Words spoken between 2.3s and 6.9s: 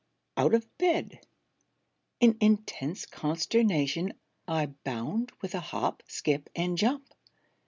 intense consternation, I bound with a hop, skip, and